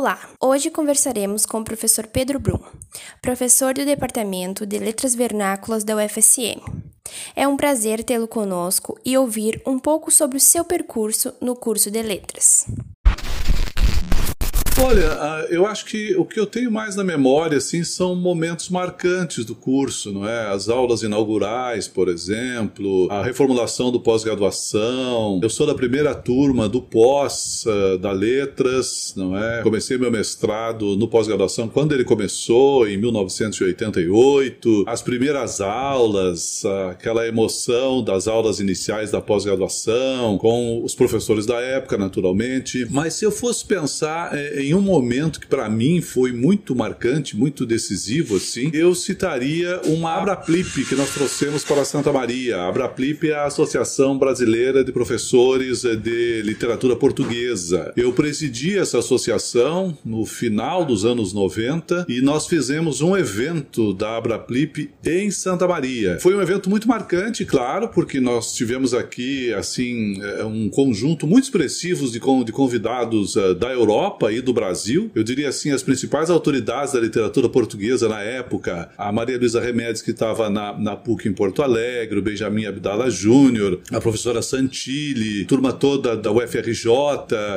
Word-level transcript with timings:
Olá! 0.00 0.16
Hoje 0.40 0.70
conversaremos 0.70 1.44
com 1.44 1.58
o 1.58 1.64
professor 1.64 2.06
Pedro 2.06 2.38
Brum, 2.38 2.60
professor 3.20 3.74
do 3.74 3.84
Departamento 3.84 4.64
de 4.64 4.78
Letras 4.78 5.12
Vernáculas 5.12 5.82
da 5.82 5.96
UFSM. 5.96 6.62
É 7.34 7.48
um 7.48 7.56
prazer 7.56 8.04
tê-lo 8.04 8.28
conosco 8.28 8.96
e 9.04 9.18
ouvir 9.18 9.60
um 9.66 9.76
pouco 9.76 10.12
sobre 10.12 10.38
o 10.38 10.40
seu 10.40 10.64
percurso 10.64 11.34
no 11.40 11.56
curso 11.56 11.90
de 11.90 12.00
Letras. 12.00 12.64
Olha, 14.80 15.12
ah, 15.12 15.46
eu 15.50 15.66
acho 15.66 15.84
que 15.84 16.14
o 16.16 16.24
que 16.24 16.38
eu 16.38 16.46
tenho 16.46 16.70
mais 16.70 16.94
na 16.94 17.02
memória 17.02 17.58
assim 17.58 17.82
são 17.82 18.14
momentos 18.14 18.68
marcantes 18.68 19.44
do 19.44 19.54
curso, 19.54 20.12
não 20.12 20.26
é? 20.26 20.48
As 20.48 20.68
aulas 20.68 21.02
inaugurais, 21.02 21.88
por 21.88 22.08
exemplo, 22.08 23.08
a 23.10 23.22
reformulação 23.22 23.90
do 23.90 24.00
pós-graduação. 24.00 25.40
Eu 25.42 25.50
sou 25.50 25.66
da 25.66 25.74
primeira 25.74 26.14
turma 26.14 26.68
do 26.68 26.80
pós 26.80 27.64
uh, 27.66 27.98
da 27.98 28.12
letras, 28.12 29.12
não 29.16 29.36
é? 29.36 29.62
Comecei 29.62 29.98
meu 29.98 30.10
mestrado 30.10 30.96
no 30.96 31.08
pós-graduação 31.08 31.68
quando 31.68 31.92
ele 31.92 32.04
começou 32.04 32.88
em 32.88 32.96
1988. 32.96 34.84
As 34.86 35.02
primeiras 35.02 35.60
aulas, 35.60 36.64
aquela 36.90 37.26
emoção 37.26 38.02
das 38.02 38.28
aulas 38.28 38.60
iniciais 38.60 39.10
da 39.10 39.20
pós-graduação 39.20 40.38
com 40.38 40.82
os 40.84 40.94
professores 40.94 41.46
da 41.46 41.60
época, 41.60 41.98
naturalmente. 41.98 42.86
Mas 42.90 43.14
se 43.14 43.24
eu 43.24 43.32
fosse 43.32 43.64
pensar 43.64 44.34
eh, 44.34 44.67
em 44.67 44.67
em 44.68 44.74
um 44.74 44.82
momento 44.82 45.40
que 45.40 45.46
para 45.46 45.66
mim 45.70 46.02
foi 46.02 46.30
muito 46.30 46.76
marcante, 46.76 47.34
muito 47.34 47.64
decisivo, 47.64 48.36
assim, 48.36 48.70
eu 48.74 48.94
citaria 48.94 49.80
uma 49.86 50.14
Abraplip 50.14 50.84
que 50.84 50.94
nós 50.94 51.14
trouxemos 51.14 51.64
para 51.64 51.86
Santa 51.86 52.12
Maria. 52.12 52.58
A 52.58 52.68
Abraplip 52.68 53.30
é 53.30 53.34
a 53.34 53.46
Associação 53.46 54.18
Brasileira 54.18 54.84
de 54.84 54.92
Professores 54.92 55.82
de 55.82 56.42
Literatura 56.42 56.94
Portuguesa. 56.96 57.94
Eu 57.96 58.12
presidi 58.12 58.78
essa 58.78 58.98
associação 58.98 59.96
no 60.04 60.26
final 60.26 60.84
dos 60.84 61.06
anos 61.06 61.32
90 61.32 62.04
e 62.06 62.20
nós 62.20 62.46
fizemos 62.46 63.00
um 63.00 63.16
evento 63.16 63.94
da 63.94 64.18
Abraplip 64.18 64.90
em 65.02 65.30
Santa 65.30 65.66
Maria. 65.66 66.18
Foi 66.20 66.34
um 66.34 66.42
evento 66.42 66.68
muito 66.68 66.86
marcante, 66.86 67.46
claro, 67.46 67.88
porque 67.88 68.20
nós 68.20 68.52
tivemos 68.52 68.92
aqui 68.92 69.50
assim 69.54 70.20
eh, 70.20 70.44
um 70.44 70.68
conjunto 70.68 71.26
muito 71.26 71.44
expressivo 71.44 72.06
de 72.10 72.52
convidados 72.52 73.34
eh, 73.34 73.54
da 73.54 73.72
Europa 73.72 74.30
e 74.30 74.42
do 74.42 74.57
Brasil. 74.58 75.08
Eu 75.14 75.22
diria 75.22 75.48
assim, 75.48 75.70
as 75.70 75.84
principais 75.84 76.30
autoridades 76.30 76.92
da 76.92 77.00
literatura 77.00 77.48
portuguesa 77.48 78.08
na 78.08 78.20
época, 78.20 78.90
a 78.98 79.12
Maria 79.12 79.38
Luísa 79.38 79.60
Remédios, 79.60 80.02
que 80.02 80.10
estava 80.10 80.50
na, 80.50 80.76
na 80.76 80.96
PUC 80.96 81.28
em 81.28 81.32
Porto 81.32 81.62
Alegre, 81.62 82.18
o 82.18 82.22
Benjamin 82.22 82.66
Abdala 82.66 83.08
Júnior, 83.08 83.80
a 83.92 84.00
professora 84.00 84.42
Santilli, 84.42 85.44
turma 85.44 85.72
toda 85.72 86.16
da 86.16 86.32
UFRJ. 86.32 86.88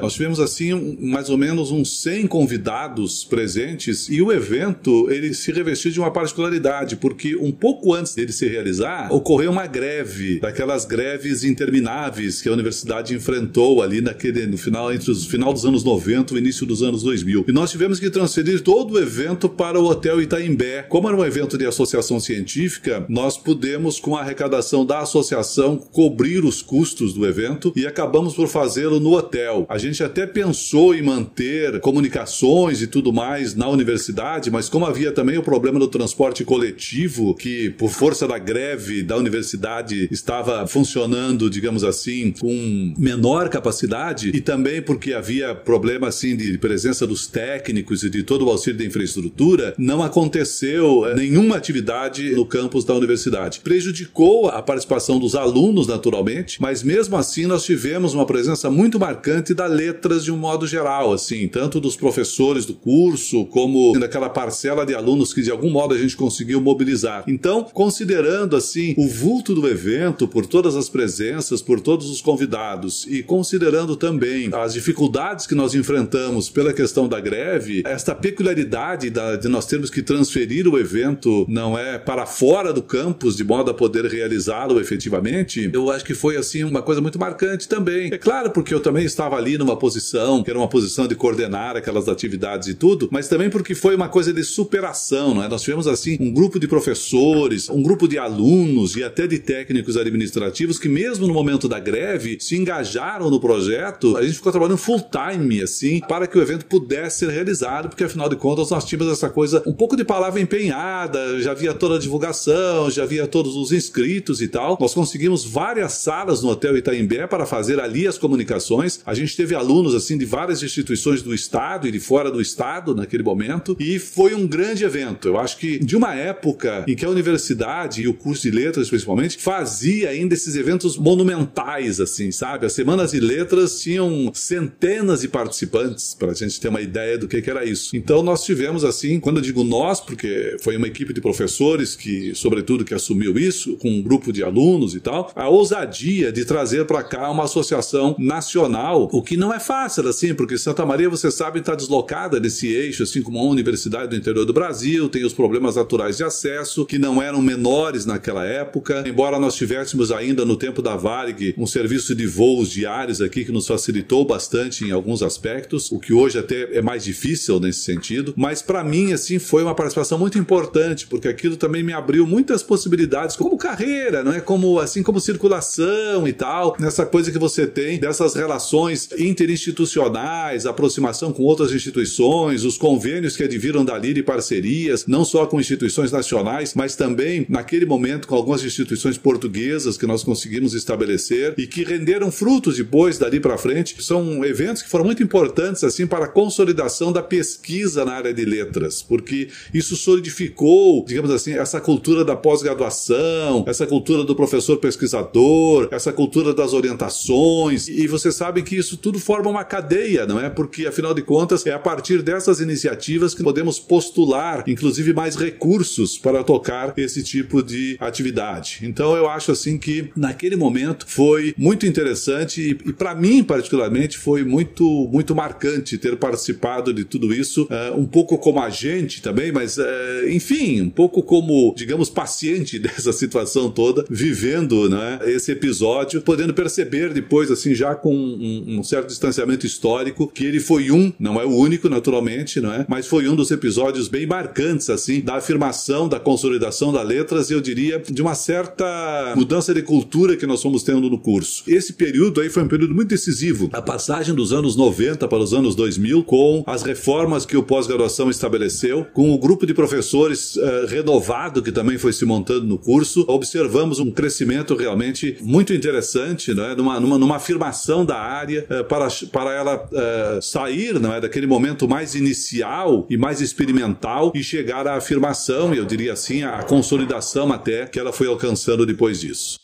Nós 0.01 0.13
tivemos 0.13 0.39
assim 0.39 0.73
um, 0.73 0.95
mais 0.99 1.29
ou 1.29 1.37
menos 1.37 1.71
uns 1.71 2.01
100 2.01 2.27
convidados 2.27 3.23
presentes 3.23 4.07
e 4.07 4.21
o 4.21 4.31
evento 4.31 5.09
ele 5.09 5.33
se 5.33 5.51
revestiu 5.51 5.91
de 5.91 5.99
uma 5.99 6.11
particularidade, 6.11 6.97
porque 6.97 7.35
um 7.35 7.51
pouco 7.51 7.93
antes 7.93 8.13
dele 8.13 8.31
se 8.31 8.47
realizar, 8.47 9.11
ocorreu 9.11 9.51
uma 9.51 9.65
greve, 9.65 10.39
daquelas 10.39 10.85
greves 10.85 11.43
intermináveis 11.43 12.41
que 12.41 12.49
a 12.49 12.53
universidade 12.53 13.15
enfrentou 13.15 13.81
ali 13.81 14.01
naquele 14.01 14.45
no 14.45 14.57
final 14.57 14.93
entre 14.93 15.09
os 15.09 15.25
final 15.25 15.53
dos 15.53 15.65
anos 15.65 15.83
90 15.83 16.33
e 16.33 16.35
o 16.35 16.39
início 16.39 16.65
dos 16.65 16.83
anos 16.83 16.90
anos 16.91 17.03
2000. 17.03 17.45
E 17.47 17.51
nós 17.51 17.71
tivemos 17.71 17.99
que 17.99 18.09
transferir 18.09 18.61
todo 18.61 18.93
o 18.93 18.99
evento 18.99 19.49
para 19.49 19.79
o 19.79 19.85
Hotel 19.85 20.21
Itaimbé. 20.21 20.83
Como 20.83 21.07
era 21.07 21.17
um 21.17 21.25
evento 21.25 21.57
de 21.57 21.65
associação 21.65 22.19
científica, 22.19 23.05
nós 23.09 23.37
pudemos, 23.37 23.99
com 23.99 24.15
a 24.15 24.21
arrecadação 24.21 24.85
da 24.85 24.99
associação, 24.99 25.77
cobrir 25.77 26.43
os 26.43 26.61
custos 26.61 27.13
do 27.13 27.25
evento 27.25 27.73
e 27.75 27.87
acabamos 27.87 28.35
por 28.35 28.47
fazê-lo 28.47 28.99
no 28.99 29.13
hotel. 29.13 29.65
A 29.69 29.77
gente 29.77 30.03
até 30.03 30.27
pensou 30.27 30.93
em 30.93 31.01
manter 31.01 31.79
comunicações 31.79 32.81
e 32.81 32.87
tudo 32.87 33.13
mais 33.13 33.55
na 33.55 33.67
universidade, 33.67 34.51
mas 34.51 34.69
como 34.69 34.85
havia 34.85 35.11
também 35.11 35.37
o 35.37 35.43
problema 35.43 35.79
do 35.79 35.87
transporte 35.87 36.43
coletivo, 36.43 37.33
que 37.35 37.69
por 37.71 37.89
força 37.89 38.27
da 38.27 38.37
greve 38.37 39.01
da 39.01 39.15
universidade 39.15 40.07
estava 40.11 40.67
funcionando, 40.67 41.49
digamos 41.49 41.83
assim, 41.83 42.33
com 42.39 42.93
menor 42.97 43.49
capacidade, 43.49 44.31
e 44.33 44.41
também 44.41 44.81
porque 44.81 45.13
havia 45.13 45.55
problema 45.55 46.07
assim 46.07 46.35
de 46.35 46.57
presença 46.57 46.80
presença 46.81 47.05
dos 47.05 47.27
técnicos 47.27 48.01
e 48.01 48.09
de 48.09 48.23
todo 48.23 48.43
o 48.43 48.49
auxílio 48.49 48.79
da 48.79 48.83
infraestrutura, 48.83 49.75
não 49.77 50.01
aconteceu 50.01 51.05
eh, 51.05 51.13
nenhuma 51.13 51.55
atividade 51.55 52.31
no 52.31 52.43
campus 52.43 52.83
da 52.83 52.95
universidade. 52.95 53.59
Prejudicou 53.59 54.49
a 54.49 54.63
participação 54.63 55.19
dos 55.19 55.35
alunos, 55.35 55.85
naturalmente, 55.85 56.59
mas 56.59 56.81
mesmo 56.81 57.15
assim 57.17 57.45
nós 57.45 57.63
tivemos 57.63 58.15
uma 58.15 58.25
presença 58.25 58.67
muito 58.71 58.99
marcante 58.99 59.53
da 59.53 59.67
letras 59.67 60.23
de 60.23 60.31
um 60.31 60.37
modo 60.37 60.65
geral, 60.65 61.13
assim, 61.13 61.47
tanto 61.47 61.79
dos 61.79 61.95
professores 61.95 62.65
do 62.65 62.73
curso, 62.73 63.45
como 63.45 63.93
daquela 63.99 64.27
parcela 64.27 64.83
de 64.83 64.95
alunos 64.95 65.35
que 65.35 65.43
de 65.43 65.51
algum 65.51 65.69
modo 65.69 65.93
a 65.93 65.97
gente 65.99 66.17
conseguiu 66.17 66.59
mobilizar. 66.59 67.25
Então, 67.27 67.63
considerando 67.63 68.55
assim 68.55 68.95
o 68.97 69.07
vulto 69.07 69.53
do 69.53 69.67
evento, 69.67 70.27
por 70.27 70.47
todas 70.47 70.75
as 70.75 70.89
presenças, 70.89 71.61
por 71.61 71.79
todos 71.79 72.09
os 72.09 72.21
convidados 72.21 73.05
e 73.07 73.21
considerando 73.21 73.95
também 73.95 74.49
as 74.51 74.73
dificuldades 74.73 75.45
que 75.45 75.53
nós 75.53 75.75
enfrentamos 75.75 76.49
pela 76.49 76.70
questão 76.73 77.07
da 77.07 77.19
greve, 77.19 77.83
esta 77.85 78.13
peculiaridade 78.15 79.09
da, 79.09 79.35
de 79.35 79.47
nós 79.47 79.65
termos 79.65 79.89
que 79.89 80.01
transferir 80.01 80.67
o 80.67 80.77
evento 80.77 81.45
não 81.47 81.77
é 81.77 81.97
para 81.97 82.25
fora 82.25 82.73
do 82.73 82.81
campus 82.81 83.35
de 83.35 83.43
modo 83.43 83.71
a 83.71 83.73
poder 83.73 84.05
realizá-lo 84.05 84.79
efetivamente, 84.79 85.69
eu 85.73 85.89
acho 85.89 86.03
que 86.05 86.13
foi 86.13 86.37
assim 86.37 86.63
uma 86.63 86.81
coisa 86.81 87.01
muito 87.01 87.19
marcante 87.19 87.67
também. 87.67 88.11
É 88.13 88.17
claro, 88.17 88.51
porque 88.51 88.73
eu 88.73 88.79
também 88.79 89.05
estava 89.05 89.35
ali 89.35 89.57
numa 89.57 89.77
posição 89.77 90.43
que 90.43 90.49
era 90.49 90.59
uma 90.59 90.67
posição 90.67 91.07
de 91.07 91.15
coordenar 91.15 91.75
aquelas 91.75 92.07
atividades 92.07 92.67
e 92.67 92.73
tudo, 92.73 93.09
mas 93.11 93.27
também 93.27 93.49
porque 93.49 93.75
foi 93.75 93.95
uma 93.95 94.09
coisa 94.09 94.33
de 94.33 94.43
superação, 94.43 95.33
não 95.33 95.43
é? 95.43 95.47
Nós 95.47 95.61
tivemos 95.61 95.87
assim 95.87 96.17
um 96.19 96.31
grupo 96.31 96.59
de 96.59 96.67
professores, 96.67 97.69
um 97.69 97.81
grupo 97.81 98.07
de 98.07 98.17
alunos 98.17 98.95
e 98.95 99.03
até 99.03 99.27
de 99.27 99.39
técnicos 99.39 99.97
administrativos 99.97 100.79
que 100.79 100.89
mesmo 100.89 101.27
no 101.27 101.33
momento 101.33 101.67
da 101.67 101.79
greve 101.79 102.37
se 102.39 102.55
engajaram 102.55 103.29
no 103.29 103.39
projeto. 103.39 104.17
A 104.17 104.23
gente 104.23 104.35
ficou 104.35 104.51
trabalhando 104.51 104.77
full 104.77 105.01
time 105.01 105.61
assim 105.61 105.99
para 106.07 106.27
que 106.27 106.37
o 106.37 106.41
evento 106.41 106.60
evento 106.61 106.65
pudesse 106.65 107.19
ser 107.19 107.29
realizado, 107.29 107.89
porque 107.89 108.03
afinal 108.03 108.29
de 108.29 108.35
contas 108.35 108.69
nós 108.69 108.85
tínhamos 108.85 109.11
essa 109.11 109.29
coisa, 109.29 109.61
um 109.65 109.73
pouco 109.73 109.95
de 109.95 110.03
palavra 110.03 110.39
empenhada, 110.39 111.41
já 111.41 111.51
havia 111.51 111.73
toda 111.73 111.95
a 111.95 111.99
divulgação, 111.99 112.89
já 112.89 113.03
havia 113.03 113.27
todos 113.27 113.55
os 113.55 113.71
inscritos 113.71 114.41
e 114.41 114.47
tal. 114.47 114.77
Nós 114.79 114.93
conseguimos 114.93 115.43
várias 115.43 115.93
salas 115.93 116.41
no 116.41 116.49
Hotel 116.49 116.77
Itaimbé 116.77 117.27
para 117.27 117.45
fazer 117.45 117.79
ali 117.79 118.07
as 118.07 118.17
comunicações. 118.17 119.01
A 119.05 119.13
gente 119.13 119.35
teve 119.35 119.55
alunos 119.55 119.95
assim 119.95 120.17
de 120.17 120.25
várias 120.25 120.63
instituições 120.63 121.21
do 121.21 121.33
estado 121.33 121.87
e 121.87 121.91
de 121.91 121.99
fora 121.99 122.31
do 122.31 122.41
estado 122.41 122.95
naquele 122.95 123.23
momento 123.23 123.75
e 123.79 123.99
foi 123.99 124.33
um 124.35 124.47
grande 124.47 124.83
evento. 124.83 125.27
Eu 125.27 125.37
acho 125.37 125.57
que 125.57 125.79
de 125.79 125.95
uma 125.95 126.13
época 126.13 126.85
em 126.87 126.95
que 126.95 127.05
a 127.05 127.09
universidade 127.09 128.01
e 128.01 128.07
o 128.07 128.13
curso 128.13 128.43
de 128.43 128.51
letras 128.51 128.89
principalmente 128.89 129.37
fazia 129.37 130.09
ainda 130.09 130.33
esses 130.33 130.55
eventos 130.55 130.97
monumentais 130.97 131.99
assim, 131.99 132.31
sabe? 132.31 132.65
As 132.65 132.73
semanas 132.73 133.11
de 133.11 133.19
letras 133.19 133.79
tinham 133.79 134.31
centenas 134.33 135.21
de 135.21 135.27
participantes 135.27 136.13
para 136.13 136.33
gente 136.47 136.59
ter 136.59 136.67
uma 136.67 136.81
ideia 136.81 137.17
do 137.17 137.27
que, 137.27 137.41
que 137.41 137.49
era 137.49 137.65
isso. 137.65 137.95
Então 137.95 138.21
nós 138.23 138.43
tivemos 138.43 138.83
assim, 138.83 139.19
quando 139.19 139.37
eu 139.37 139.43
digo 139.43 139.63
nós, 139.63 139.99
porque 139.99 140.57
foi 140.61 140.77
uma 140.77 140.87
equipe 140.87 141.13
de 141.13 141.21
professores 141.21 141.95
que, 141.95 142.33
sobretudo, 142.35 142.85
que 142.85 142.93
assumiu 142.93 143.37
isso, 143.37 143.77
com 143.77 143.89
um 143.89 144.01
grupo 144.01 144.31
de 144.31 144.43
alunos 144.43 144.95
e 144.95 144.99
tal, 144.99 145.31
a 145.35 145.47
ousadia 145.49 146.31
de 146.31 146.45
trazer 146.45 146.85
para 146.85 147.03
cá 147.03 147.29
uma 147.29 147.43
associação 147.43 148.15
nacional, 148.17 149.09
o 149.11 149.21
que 149.21 149.37
não 149.37 149.53
é 149.53 149.59
fácil 149.59 150.07
assim, 150.07 150.33
porque 150.33 150.57
Santa 150.57 150.85
Maria, 150.85 151.09
você 151.09 151.29
sabe, 151.29 151.59
está 151.59 151.75
deslocada 151.75 152.39
desse 152.39 152.67
eixo, 152.67 153.03
assim 153.03 153.21
como 153.21 153.39
a 153.39 153.43
universidade 153.43 154.09
do 154.09 154.15
interior 154.15 154.45
do 154.45 154.53
Brasil, 154.53 155.09
tem 155.09 155.25
os 155.25 155.33
problemas 155.33 155.75
naturais 155.75 156.17
de 156.17 156.23
acesso, 156.23 156.85
que 156.85 156.97
não 156.97 157.21
eram 157.21 157.41
menores 157.41 158.05
naquela 158.05 158.45
época, 158.45 159.03
embora 159.05 159.39
nós 159.39 159.55
tivéssemos 159.55 160.11
ainda 160.11 160.45
no 160.45 160.55
tempo 160.55 160.81
da 160.81 160.95
Varig 160.95 161.53
um 161.57 161.67
serviço 161.67 162.15
de 162.15 162.25
voos 162.25 162.69
diários 162.69 163.21
aqui 163.21 163.45
que 163.45 163.51
nos 163.51 163.67
facilitou 163.67 164.25
bastante 164.25 164.85
em 164.85 164.91
alguns 164.91 165.21
aspectos, 165.21 165.91
o 165.91 165.99
que 165.99 166.13
hoje 166.13 166.30
até 166.37 166.77
é 166.77 166.81
mais 166.81 167.03
difícil 167.03 167.59
nesse 167.59 167.81
sentido, 167.81 168.33
mas 168.37 168.61
para 168.61 168.83
mim 168.83 169.13
assim 169.13 169.39
foi 169.39 169.63
uma 169.63 169.75
participação 169.75 170.17
muito 170.17 170.37
importante, 170.37 171.07
porque 171.07 171.27
aquilo 171.27 171.55
também 171.55 171.83
me 171.83 171.93
abriu 171.93 172.25
muitas 172.25 172.63
possibilidades 172.63 173.35
como 173.35 173.57
carreira, 173.57 174.23
não 174.23 174.33
é 174.33 174.41
como 174.41 174.79
assim 174.79 175.03
como 175.03 175.19
circulação 175.19 176.27
e 176.27 176.33
tal, 176.33 176.75
nessa 176.79 177.05
coisa 177.05 177.31
que 177.31 177.37
você 177.37 177.67
tem 177.67 177.99
dessas 177.99 178.35
relações 178.35 179.09
interinstitucionais, 179.17 180.65
aproximação 180.65 181.31
com 181.33 181.43
outras 181.43 181.71
instituições, 181.73 182.63
os 182.63 182.77
convênios 182.77 183.35
que 183.35 183.43
adviram 183.43 183.83
dali 183.83 184.13
de 184.13 184.23
parcerias, 184.23 185.05
não 185.07 185.23
só 185.23 185.45
com 185.45 185.59
instituições 185.59 186.11
nacionais, 186.11 186.73
mas 186.73 186.95
também 186.95 187.45
naquele 187.49 187.85
momento 187.85 188.27
com 188.27 188.35
algumas 188.35 188.63
instituições 188.63 189.17
portuguesas 189.17 189.97
que 189.97 190.05
nós 190.05 190.23
conseguimos 190.23 190.73
estabelecer 190.73 191.53
e 191.57 191.67
que 191.67 191.83
renderam 191.83 192.31
frutos 192.31 192.77
depois 192.77 193.17
dali 193.17 193.39
para 193.39 193.57
frente. 193.57 193.95
São 193.99 194.43
eventos 194.43 194.81
que 194.81 194.89
foram 194.89 195.05
muito 195.05 195.23
importantes 195.23 195.83
assim 195.83 196.07
para 196.07 196.20
para 196.21 196.27
a 196.27 196.31
consolidação 196.31 197.11
da 197.11 197.23
pesquisa 197.23 198.05
na 198.05 198.13
área 198.13 198.31
de 198.31 198.45
letras, 198.45 199.01
porque 199.01 199.47
isso 199.73 199.95
solidificou, 199.95 201.03
digamos 201.03 201.31
assim, 201.31 201.53
essa 201.53 201.81
cultura 201.81 202.23
da 202.23 202.35
pós-graduação, 202.35 203.63
essa 203.65 203.87
cultura 203.87 204.23
do 204.23 204.35
professor 204.35 204.77
pesquisador, 204.77 205.87
essa 205.89 206.13
cultura 206.13 206.53
das 206.53 206.73
orientações, 206.73 207.87
e 207.87 208.05
você 208.05 208.31
sabe 208.31 208.61
que 208.61 208.75
isso 208.75 208.97
tudo 208.97 209.17
forma 209.17 209.49
uma 209.49 209.63
cadeia, 209.63 210.27
não 210.27 210.39
é? 210.39 210.47
Porque 210.47 210.85
afinal 210.85 211.11
de 211.11 211.23
contas 211.23 211.65
é 211.65 211.73
a 211.73 211.79
partir 211.79 212.21
dessas 212.21 212.59
iniciativas 212.59 213.33
que 213.33 213.41
podemos 213.41 213.79
postular, 213.79 214.63
inclusive 214.67 215.15
mais 215.15 215.35
recursos 215.35 216.19
para 216.19 216.43
tocar 216.43 216.93
esse 216.97 217.23
tipo 217.23 217.63
de 217.63 217.97
atividade. 217.99 218.81
Então 218.83 219.17
eu 219.17 219.27
acho 219.27 219.51
assim 219.51 219.75
que 219.75 220.11
naquele 220.15 220.55
momento 220.55 221.03
foi 221.07 221.55
muito 221.57 221.87
interessante 221.87 222.61
e, 222.61 222.89
e 222.89 222.93
para 222.93 223.15
mim 223.15 223.43
particularmente 223.43 224.19
foi 224.19 224.43
muito 224.43 225.09
muito 225.11 225.33
marcante 225.33 225.97
ter 225.97 226.10
participado 226.17 226.93
de 226.93 227.03
tudo 227.03 227.33
isso, 227.33 227.63
uh, 227.63 227.97
um 227.99 228.05
pouco 228.05 228.37
como 228.37 228.59
agente 228.59 229.21
também, 229.21 229.51
mas 229.51 229.77
uh, 229.77 229.83
enfim, 230.29 230.81
um 230.81 230.89
pouco 230.89 231.23
como 231.23 231.73
digamos 231.75 232.09
paciente 232.09 232.77
dessa 232.79 233.13
situação 233.13 233.69
toda, 233.69 234.05
vivendo 234.09 234.89
né, 234.89 235.19
esse 235.25 235.51
episódio, 235.51 236.21
podendo 236.21 236.53
perceber 236.53 237.13
depois 237.13 237.51
assim 237.51 237.73
já 237.73 237.95
com 237.95 238.13
um, 238.13 238.79
um 238.79 238.83
certo 238.83 239.07
distanciamento 239.07 239.65
histórico 239.65 240.27
que 240.27 240.45
ele 240.45 240.59
foi 240.59 240.91
um, 240.91 241.11
não 241.19 241.39
é 241.39 241.45
o 241.45 241.55
único 241.55 241.89
naturalmente, 241.89 242.59
não 242.59 242.73
é, 242.73 242.85
mas 242.87 243.07
foi 243.07 243.27
um 243.27 243.35
dos 243.35 243.51
episódios 243.51 244.07
bem 244.07 244.25
marcantes 244.25 244.89
assim 244.89 245.21
da 245.21 245.35
afirmação, 245.35 246.07
da 246.07 246.19
consolidação 246.19 246.91
das 246.91 247.07
letras 247.07 247.49
e 247.49 247.53
eu 247.53 247.61
diria 247.61 247.99
de 247.99 248.21
uma 248.21 248.35
certa 248.35 249.33
mudança 249.35 249.73
de 249.73 249.81
cultura 249.81 250.35
que 250.35 250.45
nós 250.45 250.61
fomos 250.61 250.83
tendo 250.83 251.09
no 251.09 251.17
curso. 251.17 251.63
Esse 251.67 251.93
período 251.93 252.41
aí 252.41 252.49
foi 252.49 252.63
um 252.63 252.67
período 252.67 252.93
muito 252.93 253.09
decisivo. 253.09 253.69
A 253.73 253.81
passagem 253.81 254.33
dos 254.33 254.51
anos 254.51 254.75
90 254.75 255.27
para 255.27 255.39
os 255.39 255.53
anos 255.53 255.75
2000 255.75 256.00
com 256.23 256.63
as 256.65 256.83
reformas 256.83 257.45
que 257.45 257.57
o 257.57 257.63
pós-graduação 257.63 258.29
estabeleceu, 258.29 259.05
com 259.13 259.31
o 259.31 259.37
grupo 259.37 259.65
de 259.65 259.73
professores 259.73 260.55
uh, 260.55 260.85
renovado 260.87 261.61
que 261.61 261.71
também 261.71 261.97
foi 261.97 262.13
se 262.13 262.25
montando 262.25 262.65
no 262.65 262.77
curso, 262.77 263.25
observamos 263.27 263.99
um 263.99 264.11
crescimento 264.11 264.75
realmente 264.75 265.37
muito 265.41 265.73
interessante, 265.73 266.53
não 266.53 266.65
é? 266.65 266.75
numa, 266.75 266.99
numa, 266.99 267.17
numa 267.17 267.35
afirmação 267.35 268.05
da 268.05 268.17
área 268.17 268.65
uh, 268.69 268.83
para, 268.85 269.07
para 269.31 269.53
ela 269.53 269.75
uh, 269.91 270.41
sair 270.41 270.99
não 270.99 271.13
é? 271.13 271.21
daquele 271.21 271.47
momento 271.47 271.87
mais 271.87 272.15
inicial 272.15 273.05
e 273.09 273.17
mais 273.17 273.41
experimental 273.41 274.31
e 274.33 274.43
chegar 274.43 274.87
à 274.87 274.95
afirmação, 274.95 275.73
eu 275.73 275.85
diria 275.85 276.13
assim, 276.13 276.43
à 276.43 276.63
consolidação 276.63 277.51
até 277.51 277.85
que 277.85 277.99
ela 277.99 278.11
foi 278.11 278.27
alcançando 278.27 278.85
depois 278.85 279.19
disso. 279.19 279.59